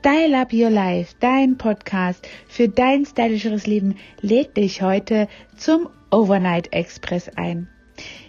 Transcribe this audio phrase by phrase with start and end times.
[0.00, 6.72] Style Up Your Life, dein Podcast für dein stylischeres Leben, lädt dich heute zum Overnight
[6.72, 7.68] Express ein.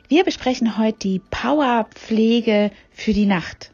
[0.07, 3.71] Wir besprechen heute die Powerpflege für die Nacht.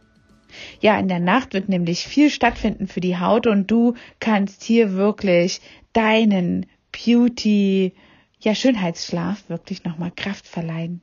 [0.81, 4.96] Ja, in der Nacht wird nämlich viel stattfinden für die Haut und du kannst hier
[4.96, 5.62] wirklich
[5.94, 7.94] deinen Beauty,
[8.42, 11.02] ja, Schönheitsschlaf wirklich nochmal Kraft verleihen.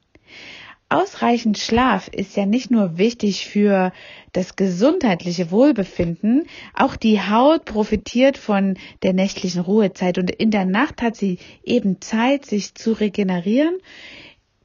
[0.93, 3.93] Ausreichend Schlaf ist ja nicht nur wichtig für
[4.33, 11.01] das gesundheitliche Wohlbefinden, auch die Haut profitiert von der nächtlichen Ruhezeit und in der Nacht
[11.01, 13.79] hat sie eben Zeit, sich zu regenerieren.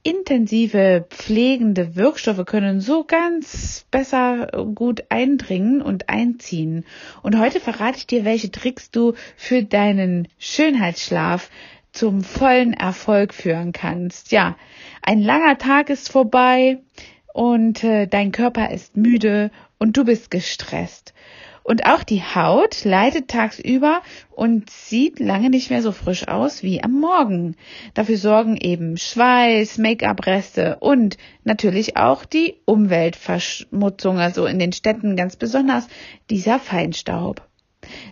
[0.03, 6.83] Intensive pflegende Wirkstoffe können so ganz besser gut eindringen und einziehen.
[7.23, 11.49] Und heute verrate ich dir, welche Tricks du für deinen Schönheitsschlaf
[11.97, 14.31] zum vollen Erfolg führen kannst.
[14.31, 14.55] Ja,
[15.01, 16.77] ein langer Tag ist vorbei
[17.33, 21.15] und äh, dein Körper ist müde und du bist gestresst.
[21.63, 26.83] Und auch die Haut leidet tagsüber und sieht lange nicht mehr so frisch aus wie
[26.83, 27.55] am Morgen.
[27.95, 35.35] Dafür sorgen eben Schweiß, Make-up-Reste und natürlich auch die Umweltverschmutzung, also in den Städten ganz
[35.35, 35.87] besonders
[36.29, 37.41] dieser Feinstaub.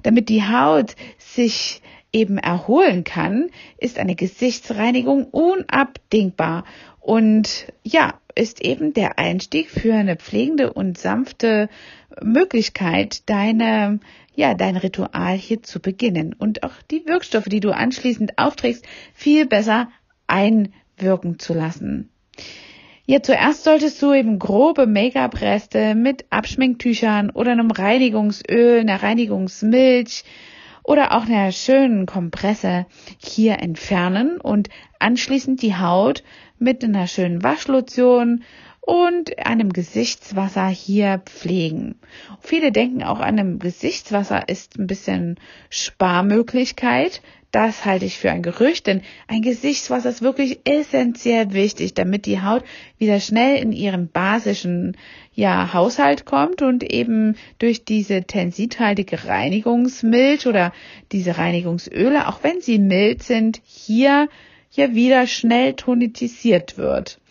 [0.02, 1.82] Damit die Haut sich
[2.16, 6.64] eben erholen kann, ist eine Gesichtsreinigung unabdingbar
[7.02, 11.70] und ja, ist eben der Einstieg für eine pflegende und sanfte
[12.22, 14.00] Möglichkeit, deine,
[14.34, 19.46] ja, dein Ritual hier zu beginnen und auch die Wirkstoffe, die du anschließend aufträgst, viel
[19.46, 19.90] besser
[20.26, 22.10] einwirken zu lassen.
[23.06, 30.24] Ja, zuerst solltest du eben grobe Make-up-Reste mit Abschminktüchern oder einem Reinigungsöl, einer Reinigungsmilch
[30.86, 32.86] oder auch einer schönen Kompresse
[33.18, 34.70] hier entfernen und
[35.00, 36.24] anschließend die Haut
[36.60, 38.44] mit einer schönen Waschlotion
[38.82, 41.96] und einem Gesichtswasser hier pflegen.
[42.40, 47.22] Viele denken auch an einem Gesichtswasser ist ein bisschen Sparmöglichkeit.
[47.56, 52.42] Das halte ich für ein Gerücht, denn ein Gesichtswasser ist wirklich essentiell wichtig, damit die
[52.42, 52.66] Haut
[52.98, 54.98] wieder schnell in ihren basischen
[55.34, 60.74] ja, Haushalt kommt und eben durch diese tensithaltige Reinigungsmilch oder
[61.14, 64.28] diese Reinigungsöle, auch wenn sie mild sind, hier
[64.72, 67.22] ja wieder schnell tonitisiert wird.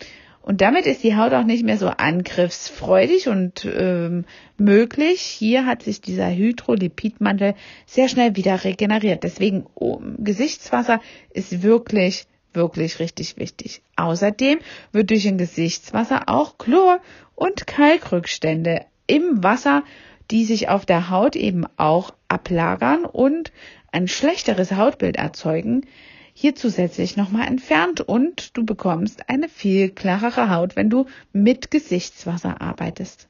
[0.44, 4.27] Und damit ist die Haut auch nicht mehr so angriffsfreudig und ähm,
[4.59, 5.22] möglich.
[5.22, 7.55] Hier hat sich dieser Hydrolipidmantel
[7.87, 9.22] sehr schnell wieder regeneriert.
[9.25, 11.00] Deswegen oh, Gesichtswasser
[11.31, 13.81] ist wirklich wirklich richtig wichtig.
[13.97, 14.59] Außerdem
[14.93, 17.00] wird durch ein Gesichtswasser auch Chlor
[17.34, 19.82] und Kalkrückstände im Wasser,
[20.31, 23.50] die sich auf der Haut eben auch ablagern und
[23.93, 25.87] ein schlechteres Hautbild erzeugen,
[26.34, 32.61] hier zusätzlich nochmal entfernt und du bekommst eine viel klarere Haut, wenn du mit Gesichtswasser
[32.61, 33.28] arbeitest.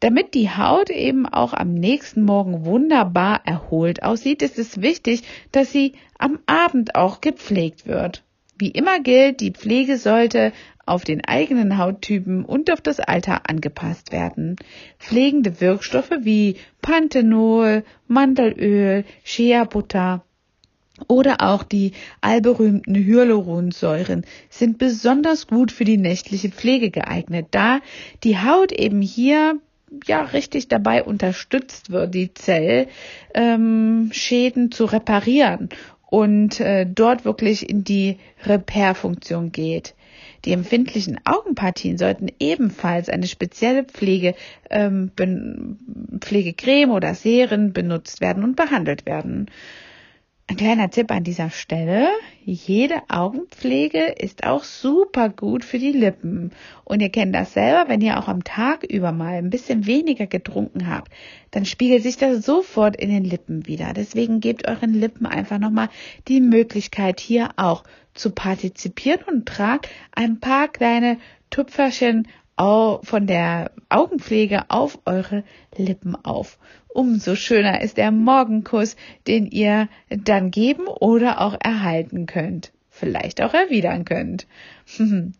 [0.00, 5.72] Damit die Haut eben auch am nächsten Morgen wunderbar erholt aussieht, ist es wichtig, dass
[5.72, 8.22] sie am Abend auch gepflegt wird.
[8.58, 10.52] Wie immer gilt, die Pflege sollte
[10.84, 14.56] auf den eigenen Hauttypen und auf das Alter angepasst werden.
[14.98, 20.22] Pflegende Wirkstoffe wie Panthenol, Mandelöl, Shea Butter
[21.08, 27.80] oder auch die allberühmten Hyaluronsäuren sind besonders gut für die nächtliche Pflege geeignet, da
[28.22, 29.58] die Haut eben hier
[30.06, 32.90] ja richtig dabei unterstützt wird, die Zellschäden
[33.34, 35.68] ähm, zu reparieren
[36.06, 39.94] und äh, dort wirklich in die Repairfunktion geht.
[40.44, 44.34] Die empfindlichen Augenpartien sollten ebenfalls eine spezielle Pflege,
[44.70, 45.10] ähm,
[46.20, 49.50] Pflegecreme oder Serien benutzt werden und behandelt werden.
[50.46, 52.06] Ein kleiner Tipp an dieser Stelle.
[52.44, 56.52] Jede Augenpflege ist auch super gut für die Lippen.
[56.84, 60.26] Und ihr kennt das selber, wenn ihr auch am Tag über mal ein bisschen weniger
[60.26, 61.10] getrunken habt,
[61.50, 63.94] dann spiegelt sich das sofort in den Lippen wieder.
[63.94, 65.88] Deswegen gebt euren Lippen einfach nochmal
[66.28, 67.82] die Möglichkeit, hier auch
[68.12, 71.16] zu partizipieren und tragt ein paar kleine
[71.48, 75.44] Tupferchen von der Augenpflege auf eure
[75.76, 76.58] Lippen auf.
[76.88, 78.96] Umso schöner ist der Morgenkuss,
[79.26, 82.72] den ihr dann geben oder auch erhalten könnt.
[82.90, 84.46] Vielleicht auch erwidern könnt.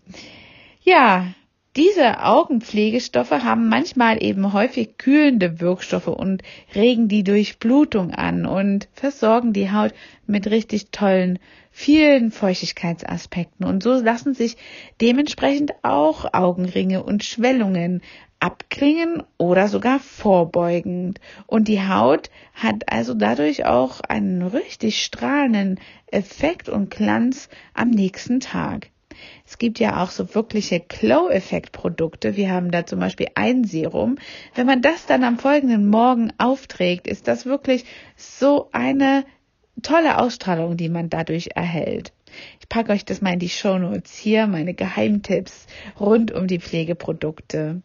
[0.82, 1.26] ja,
[1.76, 6.42] diese Augenpflegestoffe haben manchmal eben häufig kühlende Wirkstoffe und
[6.74, 9.92] regen die Durchblutung an und versorgen die Haut
[10.26, 11.40] mit richtig tollen,
[11.72, 13.66] vielen Feuchtigkeitsaspekten.
[13.66, 14.56] Und so lassen sich
[15.00, 18.02] dementsprechend auch Augenringe und Schwellungen
[18.38, 21.18] abklingen oder sogar vorbeugend.
[21.48, 28.38] Und die Haut hat also dadurch auch einen richtig strahlenden Effekt und Glanz am nächsten
[28.38, 28.90] Tag.
[29.46, 32.36] Es gibt ja auch so wirkliche Glow-Effekt-Produkte.
[32.36, 34.16] Wir haben da zum Beispiel ein Serum.
[34.54, 37.84] Wenn man das dann am folgenden Morgen aufträgt, ist das wirklich
[38.16, 39.24] so eine
[39.82, 42.12] tolle Ausstrahlung, die man dadurch erhält.
[42.60, 45.66] Ich packe euch das mal in die Show Notes hier, meine Geheimtipps
[46.00, 47.82] rund um die Pflegeprodukte.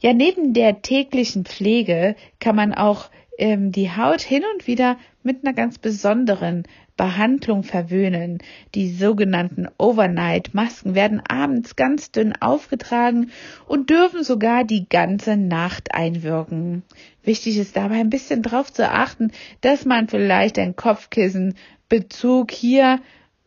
[0.00, 5.44] Ja, neben der täglichen Pflege kann man auch ähm, die Haut hin und wieder mit
[5.44, 6.64] einer ganz besonderen
[6.96, 8.38] Behandlung verwöhnen.
[8.74, 13.30] Die sogenannten Overnight-Masken werden abends ganz dünn aufgetragen
[13.66, 16.82] und dürfen sogar die ganze Nacht einwirken.
[17.22, 19.32] Wichtig ist dabei ein bisschen darauf zu achten,
[19.62, 23.00] dass man vielleicht ein Kopfkissenbezug hier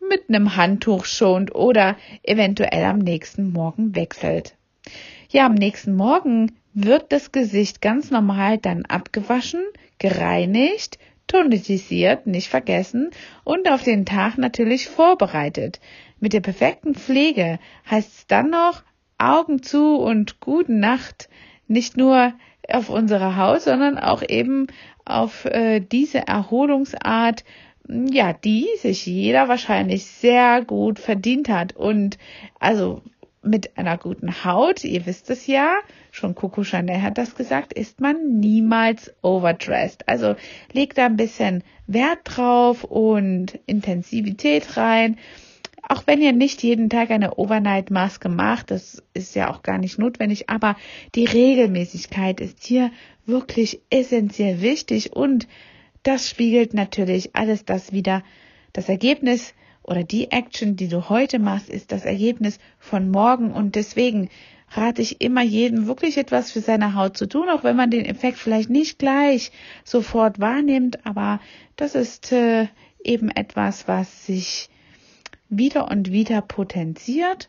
[0.08, 4.54] mit einem Handtuch schont oder eventuell am nächsten Morgen wechselt.
[5.30, 9.62] Ja, am nächsten Morgen wird das Gesicht ganz normal dann abgewaschen,
[9.98, 13.10] gereinigt, tonisiert, nicht vergessen
[13.44, 15.80] und auf den Tag natürlich vorbereitet.
[16.20, 17.58] Mit der perfekten Pflege
[17.90, 18.82] heißt es dann noch
[19.16, 21.30] Augen zu und gute Nacht,
[21.66, 22.34] nicht nur
[22.68, 24.66] auf unsere Haut, sondern auch eben
[25.06, 27.44] auf äh, diese Erholungsart,
[27.88, 31.74] ja, die sich jeder wahrscheinlich sehr gut verdient hat.
[31.74, 32.18] Und
[32.60, 33.00] also
[33.46, 35.76] mit einer guten Haut, ihr wisst es ja,
[36.10, 40.08] schon Coco Chanel hat das gesagt, ist man niemals overdressed.
[40.08, 40.36] Also
[40.72, 45.18] legt da ein bisschen Wert drauf und Intensivität rein.
[45.88, 49.98] Auch wenn ihr nicht jeden Tag eine Overnight-Maske macht, das ist ja auch gar nicht
[49.98, 50.76] notwendig, aber
[51.14, 52.90] die Regelmäßigkeit ist hier
[53.24, 55.46] wirklich essentiell wichtig und
[56.02, 58.22] das spiegelt natürlich alles das wieder.
[58.72, 59.54] Das Ergebnis
[59.86, 63.52] oder die Action, die du heute machst, ist das Ergebnis von morgen.
[63.52, 64.28] Und deswegen
[64.70, 68.04] rate ich immer jedem wirklich etwas für seine Haut zu tun, auch wenn man den
[68.04, 69.52] Effekt vielleicht nicht gleich
[69.84, 71.40] sofort wahrnimmt, aber
[71.76, 72.66] das ist äh,
[73.02, 74.68] eben etwas, was sich
[75.48, 77.48] wieder und wieder potenziert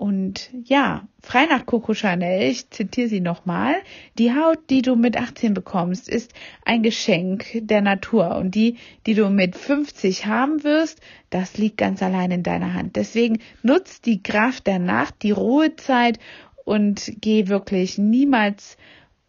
[0.00, 3.74] und ja, frei nach Coco Chanel, ich zitiere sie nochmal,
[4.16, 6.32] die Haut, die du mit 18 bekommst, ist
[6.64, 12.02] ein Geschenk der Natur und die, die du mit 50 haben wirst, das liegt ganz
[12.02, 12.96] allein in deiner Hand.
[12.96, 16.18] Deswegen nutzt die Kraft der Nacht, die Ruhezeit
[16.64, 18.78] und geh wirklich niemals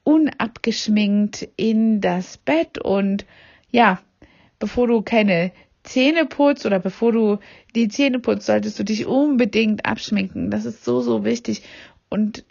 [0.05, 3.25] unabgeschminkt in das Bett und
[3.71, 3.99] ja,
[4.57, 5.51] bevor du keine
[5.83, 7.39] Zähne putzt oder bevor du
[7.75, 10.51] die Zähne putzt, solltest du dich unbedingt abschminken.
[10.51, 11.63] Das ist so, so wichtig.
[12.09, 12.45] Und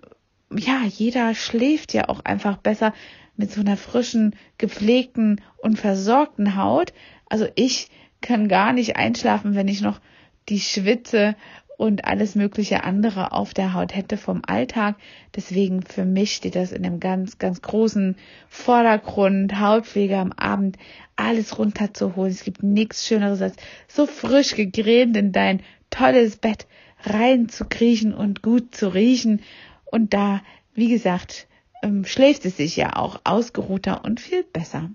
[0.53, 2.93] ja, jeder schläft ja auch einfach besser
[3.37, 6.93] mit so einer frischen, gepflegten und versorgten Haut.
[7.27, 7.88] Also ich
[8.21, 10.00] kann gar nicht einschlafen, wenn ich noch
[10.49, 11.37] die Schwitze
[11.81, 14.97] und alles mögliche andere auf der Haut hätte vom Alltag.
[15.35, 18.17] Deswegen für mich steht das in einem ganz, ganz großen
[18.50, 20.77] Vordergrund, Hautpflege am Abend,
[21.17, 22.32] alles runterzuholen.
[22.32, 23.56] Es gibt nichts Schöneres als
[23.88, 26.67] so frisch gegrämt in dein tolles Bett
[27.03, 29.41] reinzukriechen und gut zu riechen.
[29.87, 30.43] Und da,
[30.75, 31.49] wie gesagt,
[31.83, 34.91] ähm, schläft es sich ja auch ausgeruhter und viel besser.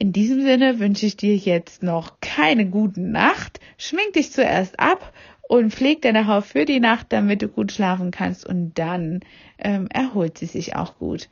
[0.00, 3.58] In diesem Sinne wünsche ich dir jetzt noch keine guten Nacht.
[3.78, 5.12] Schmink dich zuerst ab
[5.48, 9.20] und pfleg deine Haut für die Nacht, damit du gut schlafen kannst und dann
[9.58, 11.28] ähm, erholt sie sich auch gut.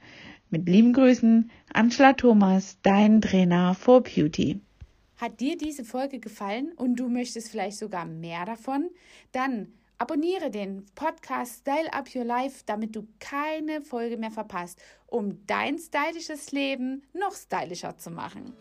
[0.51, 4.61] Mit lieben Grüßen, Angela Thomas, dein Trainer for Beauty.
[5.19, 8.91] Hat dir diese Folge gefallen und du möchtest vielleicht sogar mehr davon?
[9.33, 9.69] Dann
[9.99, 15.79] abonniere den Podcast Style Up Your Life, damit du keine Folge mehr verpasst, um dein
[15.79, 18.55] stylisches Leben noch stylischer zu machen.